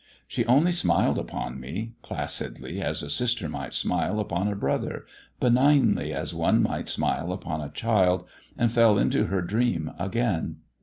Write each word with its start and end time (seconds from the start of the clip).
She 0.27 0.43
only 0.47 0.71
smiled 0.71 1.19
upon 1.19 1.59
me, 1.59 1.91
placidly 2.01 2.81
as 2.81 3.03
a 3.03 3.09
sister 3.11 3.47
might 3.47 3.71
smile 3.71 4.19
upon 4.19 4.47
a 4.47 4.55
brother, 4.55 5.05
benignly 5.39 6.11
as 6.11 6.33
one 6.33 6.59
might 6.63 6.89
smile 6.89 7.31
upon 7.31 7.61
a 7.61 7.69
child, 7.69 8.25
and 8.57 8.71
fell 8.71 8.97
into 8.97 9.25
her 9.25 9.43
dream 9.43 9.91
again. 9.99 10.61